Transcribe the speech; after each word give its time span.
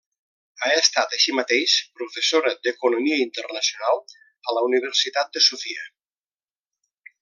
Ha 0.61 0.69
estat, 0.77 1.11
així 1.17 1.35
mateix, 1.39 1.75
professora 1.99 2.55
d'Economia 2.69 3.21
internacional 3.27 4.05
de 4.09 4.59
la 4.59 4.67
Universitat 4.73 5.35
de 5.39 5.49
Sofia. 5.53 5.91